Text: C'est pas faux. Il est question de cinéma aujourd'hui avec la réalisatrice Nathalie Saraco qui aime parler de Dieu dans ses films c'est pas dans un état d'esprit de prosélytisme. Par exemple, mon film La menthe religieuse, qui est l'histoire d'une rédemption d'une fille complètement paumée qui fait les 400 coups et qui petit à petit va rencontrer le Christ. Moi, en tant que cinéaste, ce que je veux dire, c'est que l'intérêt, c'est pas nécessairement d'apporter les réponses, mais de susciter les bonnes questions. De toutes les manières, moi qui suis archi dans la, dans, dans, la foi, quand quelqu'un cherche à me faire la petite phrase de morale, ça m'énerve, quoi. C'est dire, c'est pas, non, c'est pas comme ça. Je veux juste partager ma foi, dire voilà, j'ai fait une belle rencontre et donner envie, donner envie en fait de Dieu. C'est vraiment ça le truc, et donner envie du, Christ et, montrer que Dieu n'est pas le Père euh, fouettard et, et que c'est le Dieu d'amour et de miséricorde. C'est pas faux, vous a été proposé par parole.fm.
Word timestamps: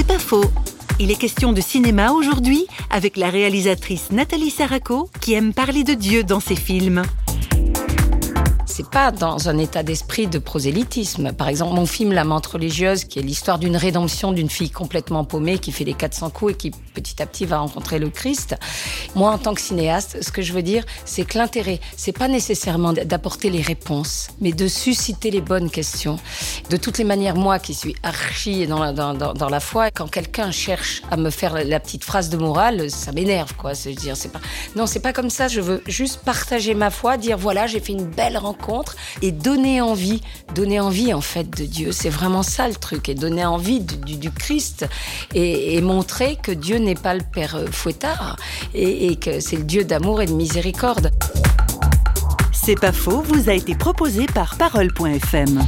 C'est 0.00 0.06
pas 0.06 0.18
faux. 0.18 0.50
Il 0.98 1.10
est 1.10 1.20
question 1.20 1.52
de 1.52 1.60
cinéma 1.60 2.12
aujourd'hui 2.12 2.66
avec 2.88 3.18
la 3.18 3.28
réalisatrice 3.28 4.12
Nathalie 4.12 4.48
Saraco 4.48 5.10
qui 5.20 5.34
aime 5.34 5.52
parler 5.52 5.84
de 5.84 5.92
Dieu 5.92 6.24
dans 6.24 6.40
ses 6.40 6.56
films 6.56 7.02
c'est 8.80 8.88
pas 8.88 9.10
dans 9.10 9.50
un 9.50 9.58
état 9.58 9.82
d'esprit 9.82 10.26
de 10.26 10.38
prosélytisme. 10.38 11.32
Par 11.34 11.48
exemple, 11.48 11.74
mon 11.74 11.84
film 11.84 12.12
La 12.12 12.24
menthe 12.24 12.46
religieuse, 12.46 13.04
qui 13.04 13.18
est 13.18 13.22
l'histoire 13.22 13.58
d'une 13.58 13.76
rédemption 13.76 14.32
d'une 14.32 14.48
fille 14.48 14.70
complètement 14.70 15.22
paumée 15.22 15.58
qui 15.58 15.70
fait 15.70 15.84
les 15.84 15.92
400 15.92 16.30
coups 16.30 16.52
et 16.52 16.56
qui 16.56 16.70
petit 16.70 17.20
à 17.20 17.26
petit 17.26 17.44
va 17.44 17.58
rencontrer 17.58 17.98
le 17.98 18.08
Christ. 18.08 18.56
Moi, 19.14 19.30
en 19.30 19.36
tant 19.36 19.52
que 19.52 19.60
cinéaste, 19.60 20.22
ce 20.22 20.32
que 20.32 20.40
je 20.40 20.54
veux 20.54 20.62
dire, 20.62 20.84
c'est 21.04 21.26
que 21.26 21.36
l'intérêt, 21.36 21.78
c'est 21.94 22.16
pas 22.16 22.26
nécessairement 22.26 22.94
d'apporter 22.94 23.50
les 23.50 23.60
réponses, 23.60 24.28
mais 24.40 24.52
de 24.52 24.66
susciter 24.66 25.30
les 25.30 25.42
bonnes 25.42 25.68
questions. 25.68 26.18
De 26.70 26.78
toutes 26.78 26.96
les 26.96 27.04
manières, 27.04 27.36
moi 27.36 27.58
qui 27.58 27.74
suis 27.74 27.94
archi 28.02 28.66
dans 28.66 28.78
la, 28.78 28.94
dans, 28.94 29.12
dans, 29.12 29.48
la 29.50 29.60
foi, 29.60 29.90
quand 29.90 30.08
quelqu'un 30.10 30.52
cherche 30.52 31.02
à 31.10 31.18
me 31.18 31.28
faire 31.28 31.66
la 31.66 31.80
petite 31.80 32.04
phrase 32.04 32.30
de 32.30 32.38
morale, 32.38 32.90
ça 32.90 33.12
m'énerve, 33.12 33.54
quoi. 33.56 33.74
C'est 33.74 33.92
dire, 33.92 34.16
c'est 34.16 34.32
pas, 34.32 34.40
non, 34.74 34.86
c'est 34.86 35.00
pas 35.00 35.12
comme 35.12 35.28
ça. 35.28 35.48
Je 35.48 35.60
veux 35.60 35.82
juste 35.86 36.20
partager 36.24 36.72
ma 36.72 36.88
foi, 36.88 37.18
dire 37.18 37.36
voilà, 37.36 37.66
j'ai 37.66 37.80
fait 37.80 37.92
une 37.92 38.06
belle 38.06 38.38
rencontre 38.38 38.69
et 39.22 39.32
donner 39.32 39.80
envie, 39.80 40.20
donner 40.54 40.80
envie 40.80 41.12
en 41.12 41.20
fait 41.20 41.48
de 41.50 41.64
Dieu. 41.64 41.92
C'est 41.92 42.10
vraiment 42.10 42.42
ça 42.42 42.68
le 42.68 42.74
truc, 42.74 43.08
et 43.08 43.14
donner 43.14 43.44
envie 43.44 43.80
du, 43.80 44.30
Christ 44.30 44.86
et, 45.34 45.80
montrer 45.80 46.36
que 46.36 46.52
Dieu 46.52 46.78
n'est 46.78 46.94
pas 46.94 47.14
le 47.14 47.22
Père 47.32 47.56
euh, 47.56 47.66
fouettard 47.70 48.36
et, 48.74 49.06
et 49.08 49.16
que 49.16 49.40
c'est 49.40 49.56
le 49.56 49.64
Dieu 49.64 49.84
d'amour 49.84 50.22
et 50.22 50.26
de 50.26 50.32
miséricorde. 50.32 51.10
C'est 52.52 52.78
pas 52.78 52.92
faux, 52.92 53.22
vous 53.22 53.48
a 53.48 53.54
été 53.54 53.74
proposé 53.74 54.26
par 54.26 54.56
parole.fm. 54.56 55.66